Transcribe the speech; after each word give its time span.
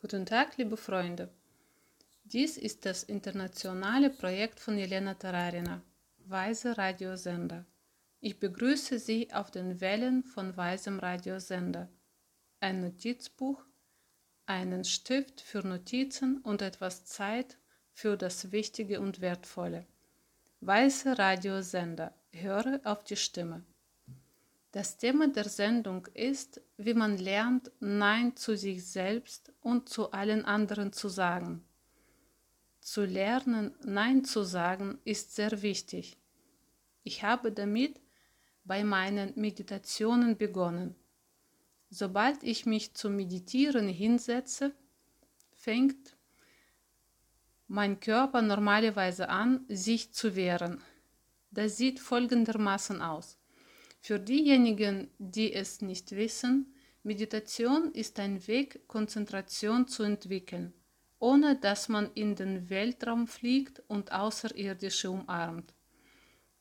Guten 0.00 0.26
Tag, 0.26 0.56
liebe 0.58 0.76
Freunde. 0.76 1.28
Dies 2.22 2.56
ist 2.56 2.86
das 2.86 3.02
internationale 3.02 4.10
Projekt 4.10 4.60
von 4.60 4.78
Jelena 4.78 5.14
Tararina, 5.14 5.82
Weise 6.18 6.78
Radiosender. 6.78 7.64
Ich 8.20 8.38
begrüße 8.38 9.00
Sie 9.00 9.32
auf 9.32 9.50
den 9.50 9.80
Wellen 9.80 10.22
von 10.22 10.56
Weisem 10.56 11.00
Radiosender. 11.00 11.88
Ein 12.60 12.80
Notizbuch, 12.80 13.60
einen 14.46 14.84
Stift 14.84 15.40
für 15.40 15.66
Notizen 15.66 16.38
und 16.42 16.62
etwas 16.62 17.04
Zeit 17.04 17.58
für 17.92 18.16
das 18.16 18.52
Wichtige 18.52 19.00
und 19.00 19.20
Wertvolle. 19.20 19.84
Weiße 20.60 21.18
Radiosender. 21.18 22.14
Höre 22.30 22.80
auf 22.84 23.02
die 23.02 23.16
Stimme. 23.16 23.64
Das 24.70 24.98
Thema 24.98 25.28
der 25.28 25.48
Sendung 25.48 26.06
ist, 26.12 26.60
wie 26.76 26.92
man 26.92 27.16
lernt, 27.16 27.70
Nein 27.80 28.36
zu 28.36 28.54
sich 28.54 28.86
selbst 28.86 29.50
und 29.60 29.88
zu 29.88 30.12
allen 30.12 30.44
anderen 30.44 30.92
zu 30.92 31.08
sagen. 31.08 31.64
Zu 32.80 33.04
lernen, 33.04 33.74
Nein 33.82 34.24
zu 34.24 34.42
sagen, 34.42 34.98
ist 35.04 35.34
sehr 35.34 35.62
wichtig. 35.62 36.18
Ich 37.02 37.22
habe 37.22 37.50
damit 37.50 38.00
bei 38.64 38.84
meinen 38.84 39.32
Meditationen 39.36 40.36
begonnen. 40.36 40.94
Sobald 41.88 42.42
ich 42.42 42.66
mich 42.66 42.92
zum 42.92 43.16
Meditieren 43.16 43.88
hinsetze, 43.88 44.74
fängt 45.54 46.18
mein 47.66 48.00
Körper 48.00 48.42
normalerweise 48.42 49.30
an, 49.30 49.64
sich 49.68 50.12
zu 50.12 50.36
wehren. 50.36 50.82
Das 51.50 51.78
sieht 51.78 51.98
folgendermaßen 52.00 53.00
aus. 53.00 53.37
Für 54.08 54.18
diejenigen, 54.18 55.10
die 55.18 55.52
es 55.52 55.82
nicht 55.82 56.12
wissen, 56.12 56.72
Meditation 57.02 57.92
ist 57.92 58.18
ein 58.18 58.46
Weg, 58.46 58.88
Konzentration 58.88 59.86
zu 59.86 60.02
entwickeln, 60.02 60.72
ohne 61.18 61.56
dass 61.56 61.90
man 61.90 62.10
in 62.14 62.34
den 62.34 62.70
Weltraum 62.70 63.26
fliegt 63.26 63.82
und 63.86 64.10
Außerirdische 64.10 65.10
umarmt. 65.10 65.74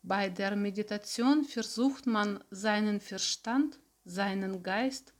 Bei 0.03 0.27
der 0.27 0.57
Meditation 0.57 1.45
versucht 1.45 2.05
man 2.05 2.43
seinen 2.51 2.99
Verstand, 2.99 3.79
seinen 4.03 4.61
Geist 4.61 5.13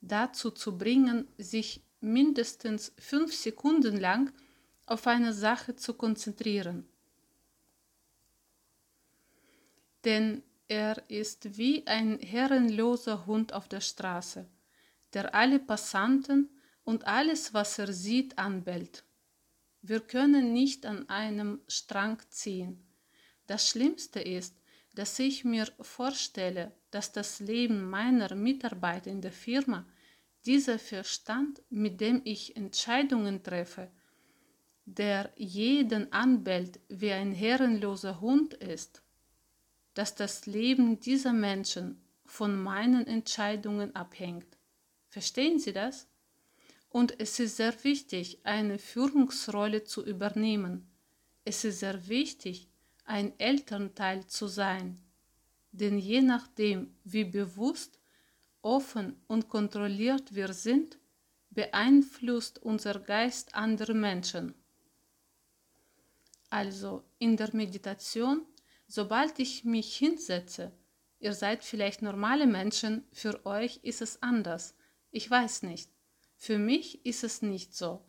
dazu 0.00 0.52
zu 0.52 0.78
bringen, 0.78 1.28
sich 1.36 1.82
mindestens 2.00 2.94
fünf 2.96 3.34
Sekunden 3.34 3.98
lang 4.00 4.32
auf 4.86 5.06
eine 5.06 5.34
Sache 5.34 5.76
zu 5.76 5.92
konzentrieren. 5.92 6.88
Denn 10.06 10.42
er 10.68 11.02
ist 11.08 11.58
wie 11.58 11.86
ein 11.86 12.18
herrenloser 12.18 13.26
Hund 13.26 13.52
auf 13.52 13.68
der 13.68 13.80
Straße, 13.80 14.46
der 15.12 15.34
alle 15.34 15.58
Passanten 15.58 16.48
und 16.84 17.06
alles, 17.06 17.54
was 17.54 17.78
er 17.78 17.92
sieht, 17.92 18.38
anbellt. 18.38 19.04
Wir 19.82 20.00
können 20.00 20.52
nicht 20.52 20.86
an 20.86 21.08
einem 21.08 21.60
Strang 21.68 22.18
ziehen. 22.30 22.82
Das 23.46 23.68
Schlimmste 23.68 24.20
ist, 24.20 24.56
dass 24.94 25.18
ich 25.18 25.44
mir 25.44 25.66
vorstelle, 25.80 26.72
dass 26.90 27.12
das 27.12 27.40
Leben 27.40 27.90
meiner 27.90 28.34
Mitarbeiter 28.34 29.10
in 29.10 29.20
der 29.20 29.32
Firma 29.32 29.86
dieser 30.46 30.78
Verstand, 30.78 31.62
mit 31.68 32.00
dem 32.00 32.22
ich 32.24 32.56
Entscheidungen 32.56 33.42
treffe, 33.42 33.90
der 34.86 35.32
jeden 35.36 36.12
anbellt 36.12 36.80
wie 36.88 37.12
ein 37.12 37.32
herrenloser 37.32 38.20
Hund 38.20 38.54
ist, 38.54 39.02
dass 39.94 40.14
das 40.14 40.46
Leben 40.46 41.00
dieser 41.00 41.32
Menschen 41.32 42.00
von 42.24 42.60
meinen 42.60 43.06
Entscheidungen 43.06 43.94
abhängt. 43.94 44.58
Verstehen 45.08 45.58
Sie 45.58 45.72
das? 45.72 46.08
Und 46.88 47.18
es 47.20 47.38
ist 47.40 47.56
sehr 47.56 47.74
wichtig, 47.84 48.40
eine 48.44 48.78
Führungsrolle 48.78 49.84
zu 49.84 50.04
übernehmen. 50.04 50.88
Es 51.44 51.64
ist 51.64 51.80
sehr 51.80 52.08
wichtig, 52.08 52.68
ein 53.04 53.38
Elternteil 53.38 54.26
zu 54.26 54.46
sein. 54.46 55.00
Denn 55.72 55.98
je 55.98 56.22
nachdem, 56.22 56.94
wie 57.04 57.24
bewusst, 57.24 57.98
offen 58.62 59.20
und 59.26 59.48
kontrolliert 59.48 60.34
wir 60.34 60.52
sind, 60.52 60.98
beeinflusst 61.50 62.58
unser 62.60 62.98
Geist 62.98 63.54
andere 63.54 63.94
Menschen. 63.94 64.54
Also 66.50 67.04
in 67.18 67.36
der 67.36 67.54
Meditation 67.54 68.46
sobald 68.94 69.40
ich 69.40 69.64
mich 69.64 69.96
hinsetze, 69.96 70.70
ihr 71.18 71.32
seid 71.32 71.64
vielleicht 71.64 72.00
normale 72.00 72.46
Menschen, 72.46 73.04
für 73.12 73.44
euch 73.44 73.80
ist 73.82 74.00
es 74.00 74.22
anders. 74.22 74.76
Ich 75.10 75.28
weiß 75.28 75.64
nicht. 75.64 75.90
Für 76.36 76.58
mich 76.58 77.04
ist 77.04 77.24
es 77.24 77.42
nicht 77.42 77.74
so. 77.74 78.04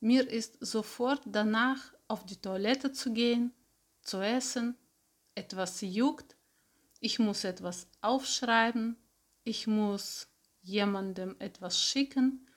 Mir 0.00 0.28
ist 0.28 0.56
sofort 0.58 1.22
danach 1.24 1.94
auf 2.08 2.26
die 2.26 2.40
Toilette 2.40 2.90
zu 2.90 3.12
gehen, 3.12 3.52
zu 4.02 4.18
essen, 4.18 4.76
etwas 5.36 5.80
juckt, 5.82 6.36
ich 6.98 7.20
muss 7.20 7.44
etwas 7.44 7.86
aufschreiben, 8.00 8.96
ich 9.44 9.68
muss 9.68 10.26
jemandem 10.62 11.36
etwas 11.38 11.80
schicken 11.80 12.48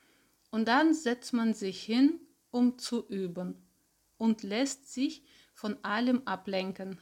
und 0.49 0.67
dann 0.67 0.95
setzt 0.95 1.31
man 1.31 1.53
sich 1.53 1.83
hin, 1.83 2.19
um 2.49 2.79
zu 2.79 3.07
üben 3.07 3.69
und 4.17 4.41
lässt 4.41 4.91
sich 4.91 5.23
von 5.53 5.77
allem 5.83 6.23
ablenken, 6.25 6.99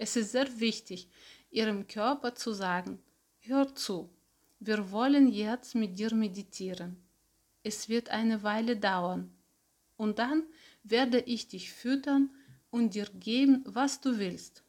es 0.00 0.16
ist 0.16 0.32
sehr 0.32 0.48
wichtig, 0.60 1.08
Ihrem 1.50 1.86
Körper 1.86 2.34
zu 2.34 2.54
sagen, 2.54 3.02
hör 3.40 3.74
zu, 3.74 4.08
wir 4.58 4.90
wollen 4.92 5.28
jetzt 5.28 5.74
mit 5.74 5.98
dir 5.98 6.14
meditieren. 6.14 6.96
Es 7.62 7.90
wird 7.90 8.08
eine 8.08 8.42
Weile 8.42 8.78
dauern. 8.78 9.30
Und 9.98 10.18
dann 10.18 10.44
werde 10.84 11.20
ich 11.20 11.48
dich 11.48 11.70
füttern 11.70 12.30
und 12.70 12.94
dir 12.94 13.08
geben, 13.12 13.62
was 13.66 14.00
du 14.00 14.18
willst. 14.18 14.62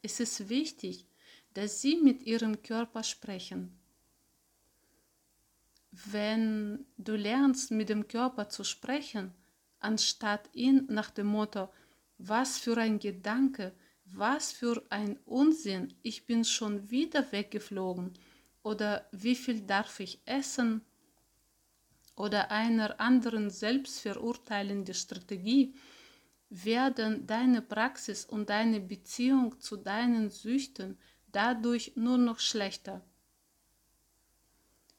Es 0.00 0.18
ist 0.18 0.48
wichtig, 0.48 1.04
dass 1.52 1.82
Sie 1.82 1.96
mit 1.96 2.22
Ihrem 2.22 2.62
Körper 2.62 3.02
sprechen. 3.02 3.78
Wenn 5.90 6.86
du 6.96 7.16
lernst, 7.16 7.70
mit 7.70 7.90
dem 7.90 8.08
Körper 8.08 8.48
zu 8.48 8.64
sprechen, 8.64 9.34
anstatt 9.80 10.48
ihn 10.54 10.86
nach 10.88 11.10
dem 11.10 11.26
Motto, 11.26 11.68
was 12.16 12.58
für 12.58 12.78
ein 12.78 12.98
Gedanke, 12.98 13.74
was 14.04 14.52
für 14.52 14.84
ein 14.90 15.18
Unsinn, 15.24 15.94
ich 16.02 16.26
bin 16.26 16.44
schon 16.44 16.90
wieder 16.90 17.30
weggeflogen 17.32 18.12
oder 18.62 19.08
wie 19.12 19.34
viel 19.34 19.62
darf 19.62 20.00
ich 20.00 20.20
essen 20.24 20.82
oder 22.16 22.50
einer 22.50 23.00
anderen 23.00 23.50
selbstverurteilende 23.50 24.94
Strategie, 24.94 25.74
werden 26.48 27.26
deine 27.26 27.62
Praxis 27.62 28.24
und 28.24 28.48
deine 28.48 28.80
Beziehung 28.80 29.58
zu 29.60 29.76
deinen 29.76 30.30
Süchten 30.30 30.98
dadurch 31.32 31.92
nur 31.96 32.18
noch 32.18 32.38
schlechter. 32.38 33.04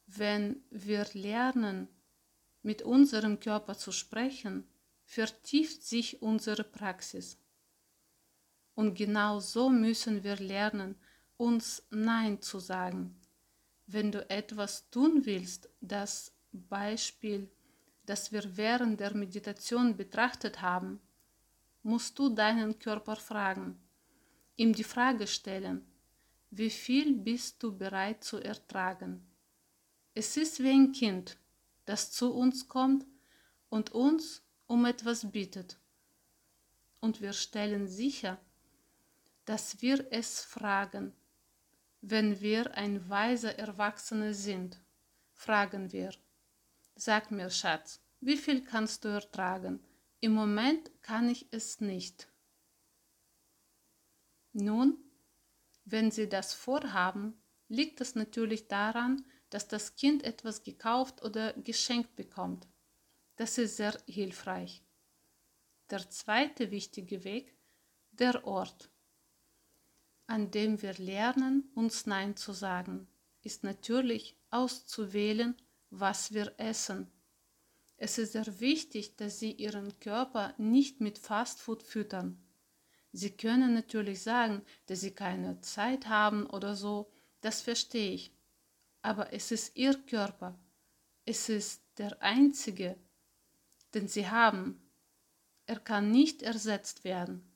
Wenn 0.08 0.64
wir 0.70 1.08
lernen, 1.14 1.88
mit 2.62 2.82
unserem 2.82 3.40
Körper 3.40 3.78
zu 3.78 3.92
sprechen, 3.92 4.68
vertieft 5.04 5.84
sich 5.84 6.22
unsere 6.22 6.64
Praxis. 6.64 7.38
Und 8.76 8.96
genau 8.96 9.40
so 9.40 9.70
müssen 9.70 10.24
wir 10.24 10.36
lernen, 10.36 10.96
uns 11.38 11.84
Nein 11.90 12.42
zu 12.42 12.60
sagen. 12.60 13.20
Wenn 13.88 14.12
du 14.12 14.30
etwas 14.30 14.90
tun 14.90 15.26
willst, 15.26 15.70
das 15.82 16.34
Beispiel, 16.52 17.50
das 18.06 18.32
wir 18.32 18.58
während 18.58 19.00
der 19.00 19.16
Meditation 19.16 19.96
betrachtet 19.96 20.62
haben, 20.62 21.00
musst 21.84 22.18
du 22.20 22.30
deinen 22.30 22.78
Körper 22.80 23.16
fragen, 23.16 23.80
ihm 24.56 24.74
die 24.74 24.84
Frage 24.84 25.28
stellen, 25.28 25.86
wie 26.50 26.70
viel 26.70 27.14
bist 27.14 27.62
du 27.62 27.78
bereit 27.78 28.24
zu 28.24 28.38
ertragen? 28.38 29.26
Es 30.14 30.38
ist 30.38 30.64
wie 30.64 30.70
ein 30.70 30.94
Kind, 30.94 31.38
das 31.86 32.12
zu 32.12 32.34
uns 32.34 32.68
kommt 32.68 33.06
und 33.70 33.92
uns 33.92 34.42
um 34.68 34.86
etwas 34.86 35.32
bittet. 35.32 35.78
Und 37.02 37.22
wir 37.22 37.34
stellen 37.34 37.88
sicher, 37.88 38.40
dass 39.46 39.82
wir 39.82 40.12
es 40.12 40.42
fragen. 40.42 41.14
Wenn 42.02 42.42
wir 42.42 42.76
ein 42.76 43.10
weiser 43.10 43.58
Erwachsener 43.58 44.34
sind, 44.34 44.80
fragen 45.34 45.92
wir, 45.92 46.14
sag 46.96 47.32
mir, 47.32 47.50
Schatz, 47.50 48.02
wie 48.20 48.38
viel 48.38 48.64
kannst 48.64 49.06
du 49.06 49.10
ertragen? 49.10 49.80
Im 50.20 50.34
Moment 50.34 50.92
kann 51.02 51.30
ich 51.30 51.48
es 51.52 51.82
nicht. 51.82 52.28
Nun, 54.54 54.98
wenn 55.84 56.10
Sie 56.10 56.28
das 56.28 56.54
vorhaben, 56.54 57.38
liegt 57.68 58.02
es 58.02 58.16
natürlich 58.16 58.68
daran, 58.68 59.26
dass 59.50 59.68
das 59.68 59.96
Kind 59.96 60.24
etwas 60.24 60.64
gekauft 60.64 61.22
oder 61.24 61.54
geschenkt 61.54 62.16
bekommt. 62.16 62.68
Das 63.36 63.58
ist 63.58 63.78
sehr 63.78 63.98
hilfreich. 64.08 64.84
Der 65.90 66.10
zweite 66.10 66.72
wichtige 66.72 67.24
Weg, 67.24 67.56
der 68.12 68.48
Ort 68.48 68.90
an 70.28 70.52
dem 70.52 70.82
wir 70.82 70.94
lernen, 70.94 71.70
uns 71.76 72.06
Nein 72.06 72.36
zu 72.36 72.52
sagen, 72.52 73.08
ist 73.44 73.64
natürlich 73.64 74.36
auszuwählen, 74.50 75.56
was 75.90 76.34
wir 76.34 76.54
essen. 76.58 77.12
Es 77.98 78.18
ist 78.18 78.34
sehr 78.34 78.60
wichtig, 78.60 79.16
dass 79.16 79.40
Sie 79.40 79.52
Ihren 79.52 80.00
Körper 80.00 80.54
nicht 80.58 81.00
mit 81.00 81.18
Fastfood 81.18 81.84
füttern. 81.84 82.42
Sie 83.14 83.32
können 83.32 83.74
natürlich 83.74 84.22
sagen, 84.22 84.62
dass 84.88 85.02
Sie 85.02 85.12
keine 85.12 85.62
Zeit 85.62 86.08
haben 86.08 86.46
oder 86.48 86.76
so, 86.76 87.10
das 87.40 87.62
verstehe 87.62 88.12
ich. 88.12 88.34
Aber 89.02 89.32
es 89.32 89.52
ist 89.52 89.78
Ihr 89.78 89.94
Körper. 89.94 90.60
Es 91.24 91.48
ist 91.48 91.82
der 91.98 92.22
einzige, 92.22 92.98
den 93.94 94.08
Sie 94.08 94.28
haben. 94.28 94.82
Er 95.66 95.80
kann 95.80 96.12
nicht 96.12 96.42
ersetzt 96.42 97.04
werden. 97.04 97.55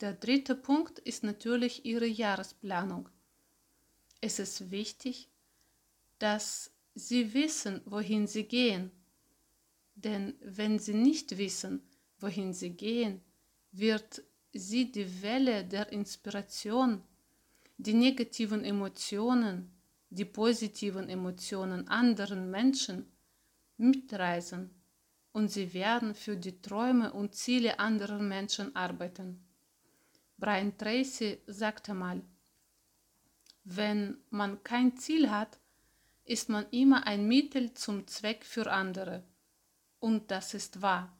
Der 0.00 0.12
dritte 0.12 0.54
Punkt 0.54 0.98
ist 0.98 1.24
natürlich 1.24 1.86
Ihre 1.86 2.06
Jahresplanung. 2.06 3.08
Es 4.20 4.38
ist 4.38 4.70
wichtig, 4.70 5.30
dass 6.18 6.70
Sie 6.94 7.32
wissen, 7.32 7.80
wohin 7.86 8.26
Sie 8.26 8.44
gehen. 8.44 8.90
Denn 9.94 10.34
wenn 10.42 10.78
Sie 10.78 10.92
nicht 10.92 11.38
wissen, 11.38 11.82
wohin 12.18 12.52
Sie 12.52 12.70
gehen, 12.70 13.22
wird 13.72 14.22
Sie 14.52 14.92
die 14.92 15.22
Welle 15.22 15.64
der 15.64 15.90
Inspiration, 15.92 17.02
die 17.78 17.94
negativen 17.94 18.64
Emotionen, 18.64 19.70
die 20.10 20.26
positiven 20.26 21.08
Emotionen 21.08 21.88
anderen 21.88 22.50
Menschen 22.50 23.10
mitreisen 23.78 24.70
und 25.32 25.50
Sie 25.50 25.72
werden 25.72 26.14
für 26.14 26.36
die 26.36 26.60
Träume 26.60 27.14
und 27.14 27.34
Ziele 27.34 27.78
anderer 27.78 28.18
Menschen 28.18 28.76
arbeiten. 28.76 29.45
Brian 30.38 30.76
Tracy 30.76 31.40
sagte 31.46 31.94
mal, 31.94 32.22
wenn 33.64 34.18
man 34.28 34.62
kein 34.62 34.96
Ziel 34.96 35.30
hat, 35.30 35.58
ist 36.24 36.48
man 36.50 36.66
immer 36.70 37.06
ein 37.06 37.26
Mittel 37.26 37.72
zum 37.72 38.06
Zweck 38.06 38.44
für 38.44 38.70
andere. 38.70 39.24
Und 39.98 40.30
das 40.30 40.52
ist 40.52 40.82
wahr. 40.82 41.16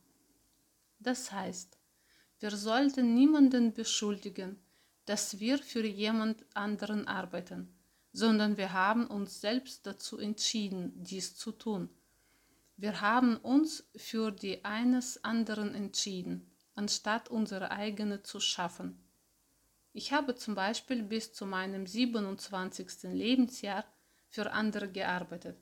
Das 0.98 1.32
heißt, 1.32 1.78
wir 2.40 2.50
sollten 2.50 3.14
niemanden 3.14 3.72
beschuldigen, 3.72 4.60
dass 5.06 5.40
wir 5.40 5.58
für 5.58 5.86
jemand 5.86 6.44
anderen 6.54 7.08
arbeiten, 7.08 7.74
sondern 8.12 8.58
wir 8.58 8.74
haben 8.74 9.06
uns 9.06 9.40
selbst 9.40 9.86
dazu 9.86 10.18
entschieden, 10.18 10.92
dies 11.02 11.36
zu 11.36 11.52
tun. 11.52 11.88
Wir 12.76 13.00
haben 13.00 13.38
uns 13.38 13.88
für 13.96 14.30
die 14.30 14.64
eines 14.64 15.24
anderen 15.24 15.74
entschieden, 15.74 16.50
anstatt 16.74 17.30
unsere 17.30 17.70
eigene 17.70 18.22
zu 18.22 18.40
schaffen. 18.40 19.05
Ich 19.98 20.12
habe 20.12 20.34
zum 20.34 20.54
Beispiel 20.54 21.02
bis 21.02 21.32
zu 21.32 21.46
meinem 21.46 21.86
27. 21.86 23.04
Lebensjahr 23.04 23.82
für 24.28 24.52
andere 24.52 24.88
gearbeitet. 24.92 25.56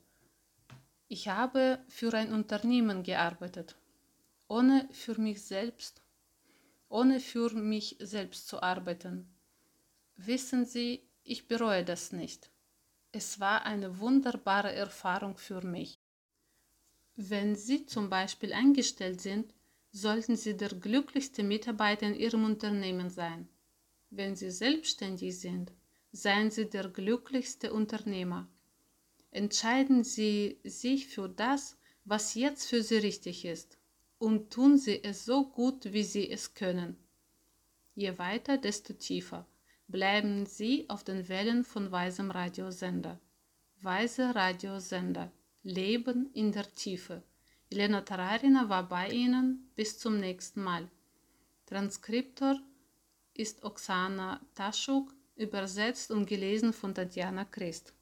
Ich 1.07 1.29
habe 1.29 1.79
für 1.87 2.13
ein 2.15 2.33
Unternehmen 2.33 3.05
gearbeitet, 3.05 3.77
ohne 4.49 4.89
für 4.91 5.21
mich 5.21 5.41
selbst, 5.41 6.03
ohne 6.89 7.21
für 7.21 7.51
mich 7.51 7.97
selbst 8.01 8.49
zu 8.49 8.61
arbeiten. 8.61 9.33
Wissen 10.17 10.65
Sie, 10.65 11.09
ich 11.23 11.47
bereue 11.47 11.85
das 11.85 12.11
nicht. 12.11 12.51
Es 13.13 13.39
war 13.39 13.65
eine 13.65 14.01
wunderbare 14.01 14.73
Erfahrung 14.73 15.37
für 15.37 15.61
mich. 15.61 16.01
Wenn 17.15 17.55
Sie 17.55 17.87
zum 17.87 18.11
Beispiel 18.11 18.53
eingestellt 18.53 19.21
sind, 19.21 19.55
sollten 19.93 20.35
Sie 20.35 20.57
der 20.57 20.71
glücklichste 20.71 21.45
Mitarbeiter 21.45 22.09
in 22.09 22.17
Ihrem 22.17 22.45
Unternehmen 22.45 23.11
sein. 23.11 23.49
Wenn 24.17 24.37
Sie 24.37 24.53
selbstständig 24.53 25.41
sind, 25.41 25.73
seien 26.13 26.49
Sie 26.49 26.71
der 26.71 26.89
glücklichste 26.89 27.73
Unternehmer. 27.73 28.47
Entscheiden 29.33 30.05
Sie 30.05 30.61
sich 30.63 31.09
für 31.09 31.29
das, 31.29 31.77
was 32.05 32.35
jetzt 32.35 32.69
für 32.69 32.81
Sie 32.81 32.99
richtig 32.99 33.45
ist, 33.45 33.77
und 34.19 34.53
tun 34.53 34.79
Sie 34.79 35.03
es 35.03 35.25
so 35.25 35.49
gut, 35.51 35.93
wie 35.93 36.05
Sie 36.05 36.31
es 36.31 36.55
können. 36.55 36.97
Je 37.97 38.17
weiter, 38.17 38.57
desto 38.57 38.93
tiefer 38.93 39.49
bleiben 39.89 40.47
Sie 40.47 40.89
auf 40.89 41.03
den 41.03 41.29
Wellen 41.29 41.65
von 41.65 41.91
Weisem 41.91 42.31
Radiosender. 42.31 43.19
Weise 43.81 44.33
Radiosender. 44.33 45.33
Leben 45.65 46.31
in 46.35 46.53
der 46.53 46.73
Tiefe. 46.73 47.25
Elena 47.69 48.03
Tararina 48.03 48.69
war 48.69 48.89
bei 48.89 49.09
Ihnen. 49.09 49.73
Bis 49.75 49.99
zum 49.99 50.21
nächsten 50.21 50.63
Mal. 50.63 50.89
Transkriptor 51.67 52.61
ist 53.35 53.65
Oksana 53.65 54.41
Taschuk, 54.55 55.13
übersetzt 55.37 56.11
und 56.11 56.27
gelesen 56.27 56.73
von 56.73 56.95
Tatjana 56.95 57.45
Christ. 57.45 57.93